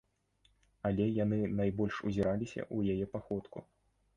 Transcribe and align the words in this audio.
Але 0.89 1.05
яны 1.23 1.39
найбольш 1.59 1.95
узіраліся 2.09 2.61
ў 2.65 2.97
яе 2.97 3.05
паходку. 3.13 3.57